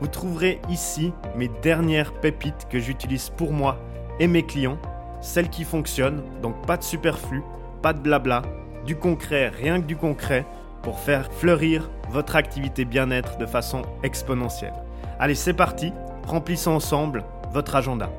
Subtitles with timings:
[0.00, 3.78] Vous trouverez ici mes dernières pépites que j'utilise pour moi
[4.18, 4.78] et mes clients,
[5.20, 7.42] celles qui fonctionnent, donc pas de superflu,
[7.82, 8.40] pas de blabla,
[8.86, 10.46] du concret, rien que du concret,
[10.82, 14.72] pour faire fleurir votre activité bien-être de façon exponentielle.
[15.18, 15.92] Allez, c'est parti,
[16.26, 17.22] remplissons ensemble
[17.52, 18.10] votre agenda.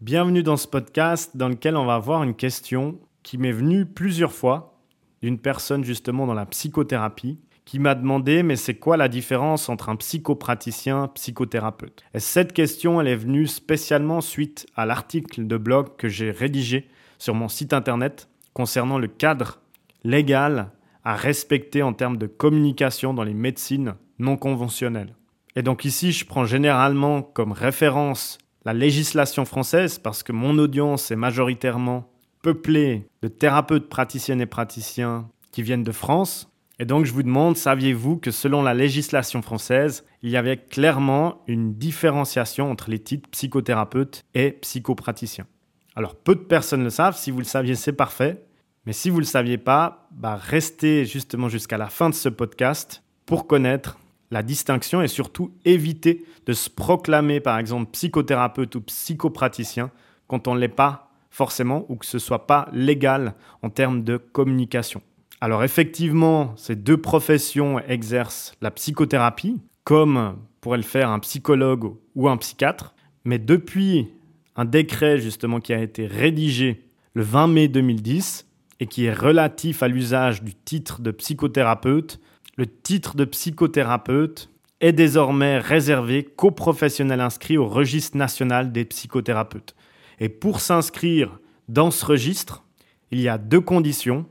[0.00, 4.32] Bienvenue dans ce podcast dans lequel on va voir une question qui m'est venue plusieurs
[4.32, 4.78] fois
[5.22, 9.88] d'une personne justement dans la psychothérapie qui m'a demandé mais c'est quoi la différence entre
[9.88, 12.04] un psychopraticien psychothérapeute?
[12.14, 16.88] Et cette question elle est venue spécialement suite à l'article de blog que j'ai rédigé
[17.18, 19.60] sur mon site internet concernant le cadre
[20.04, 20.70] légal
[21.04, 25.14] à respecter en termes de communication dans les médecines non conventionnelles.
[25.56, 31.10] Et donc ici, je prends généralement comme référence la législation française parce que mon audience
[31.10, 32.10] est majoritairement
[32.42, 36.50] peuplée de thérapeutes praticiennes et praticiens qui viennent de France.
[36.80, 41.42] Et donc je vous demande, saviez-vous que selon la législation française, il y avait clairement
[41.46, 45.46] une différenciation entre les titres psychothérapeute et psychopraticien
[45.94, 48.42] Alors peu de personnes le savent, si vous le saviez c'est parfait,
[48.86, 52.28] mais si vous ne le saviez pas, bah restez justement jusqu'à la fin de ce
[52.28, 53.98] podcast pour connaître
[54.32, 59.92] la distinction et surtout éviter de se proclamer par exemple psychothérapeute ou psychopraticien
[60.26, 64.16] quand on ne l'est pas forcément ou que ce soit pas légal en termes de
[64.16, 65.02] communication.
[65.44, 72.30] Alors effectivement, ces deux professions exercent la psychothérapie comme pourrait le faire un psychologue ou
[72.30, 72.94] un psychiatre,
[73.26, 74.08] mais depuis
[74.56, 78.48] un décret justement qui a été rédigé le 20 mai 2010,
[78.80, 82.20] et qui est relatif à l'usage du titre de psychothérapeute,
[82.56, 84.48] le titre de psychothérapeute
[84.80, 89.74] est désormais réservé qu'aux professionnels inscrits au registre national des psychothérapeutes.
[90.20, 92.64] Et pour s'inscrire dans ce registre,
[93.10, 94.24] il y a deux conditions.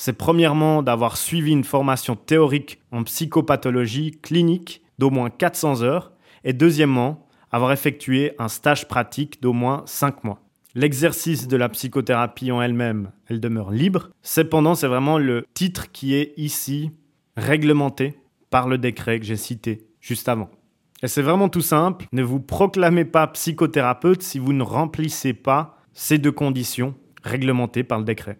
[0.00, 6.12] C'est premièrement d'avoir suivi une formation théorique en psychopathologie clinique d'au moins 400 heures
[6.44, 10.40] et deuxièmement, avoir effectué un stage pratique d'au moins 5 mois.
[10.76, 14.10] L'exercice de la psychothérapie en elle-même, elle demeure libre.
[14.22, 16.92] Cependant, c'est vraiment le titre qui est ici
[17.36, 18.20] réglementé
[18.50, 20.48] par le décret que j'ai cité juste avant.
[21.02, 25.80] Et c'est vraiment tout simple, ne vous proclamez pas psychothérapeute si vous ne remplissez pas
[25.92, 26.94] ces deux conditions
[27.24, 28.38] réglementées par le décret.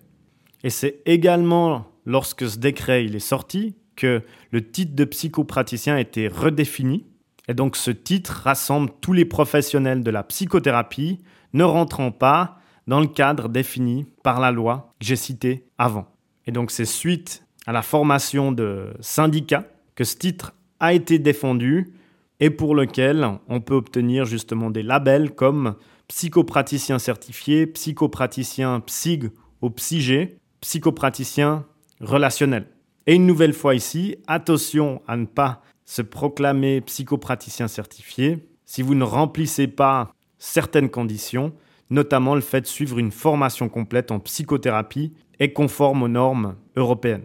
[0.64, 6.00] Et c'est également lorsque ce décret il est sorti que le titre de psychopraticien a
[6.00, 7.06] été redéfini.
[7.48, 11.19] Et donc ce titre rassemble tous les professionnels de la psychothérapie,
[11.54, 16.06] ne rentrant pas dans le cadre défini par la loi que j'ai cité avant.
[16.46, 21.92] Et donc c'est suite à la formation de syndicats que ce titre a été défendu
[22.40, 25.75] et pour lequel on peut obtenir justement des labels comme
[26.08, 29.30] psychopraticien certifié, psychopraticien psyg
[29.60, 31.64] ou psyg, psychopraticien
[32.00, 32.66] relationnel.
[33.06, 38.94] Et une nouvelle fois ici, attention à ne pas se proclamer psychopraticien certifié si vous
[38.94, 41.54] ne remplissez pas certaines conditions,
[41.88, 47.25] notamment le fait de suivre une formation complète en psychothérapie et conforme aux normes européennes.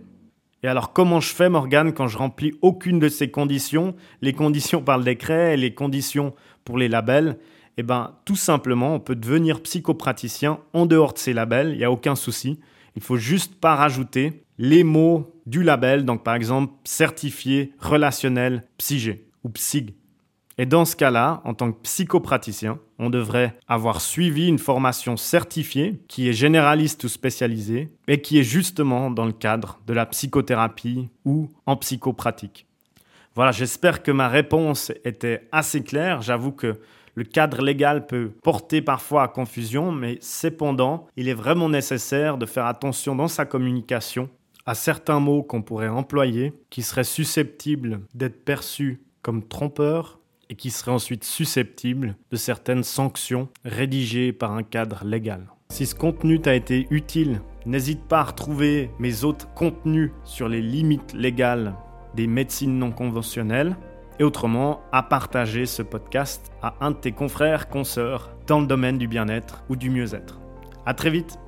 [0.64, 4.82] Et alors comment je fais Morgane quand je remplis aucune de ces conditions, les conditions
[4.82, 6.34] par le décret et les conditions
[6.64, 7.38] pour les labels?
[7.76, 11.84] Eh bien tout simplement on peut devenir psychopraticien en dehors de ces labels, il n'y
[11.84, 12.62] a aucun souci.
[12.96, 19.22] Il faut juste pas rajouter les mots du label, donc par exemple certifié relationnel psyg
[19.44, 19.96] ou psyg.
[20.60, 26.00] Et dans ce cas-là, en tant que psychopraticien, on devrait avoir suivi une formation certifiée
[26.08, 31.10] qui est généraliste ou spécialisée et qui est justement dans le cadre de la psychothérapie
[31.26, 32.68] ou en psychopratique.
[33.36, 36.22] Voilà, j'espère que ma réponse était assez claire.
[36.22, 36.80] J'avoue que
[37.16, 42.46] le cadre légal peut porter parfois à confusion, mais cependant, il est vraiment nécessaire de
[42.46, 44.30] faire attention dans sa communication
[44.66, 50.20] à certains mots qu'on pourrait employer qui seraient susceptibles d'être perçus comme trompeurs
[50.50, 55.48] et qui serait ensuite susceptible de certaines sanctions rédigées par un cadre légal.
[55.70, 60.62] Si ce contenu t'a été utile, n'hésite pas à retrouver mes autres contenus sur les
[60.62, 61.76] limites légales
[62.16, 63.76] des médecines non conventionnelles
[64.24, 68.98] et autrement à partager ce podcast à un de tes confrères, consoeurs dans le domaine
[68.98, 70.40] du bien-être ou du mieux-être.
[70.86, 71.40] À très vite